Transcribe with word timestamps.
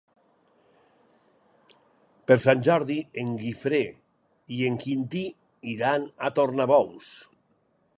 Per 2.31 2.37
Sant 2.47 2.65
Jordi 2.69 2.97
en 3.25 3.37
Guifré 3.43 3.85
i 4.57 4.61
en 4.71 4.83
Quintí 4.87 5.25
iran 5.77 6.13
a 6.31 6.35
Tornabous. 6.41 7.17